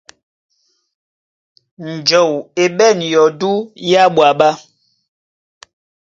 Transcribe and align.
Njɔu 1.93 2.35
e 2.63 2.63
ɓɛ̂n 2.77 2.97
yɔdú 3.11 3.51
yá 3.89 4.03
ɓwaɓɛ̀. 4.15 4.53